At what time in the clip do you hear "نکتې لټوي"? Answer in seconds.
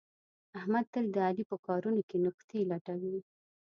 2.25-3.17